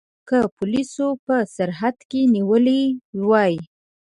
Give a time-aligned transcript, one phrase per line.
[0.27, 2.83] که پولیسو په سرحد کې نیولي
[3.27, 3.53] وای.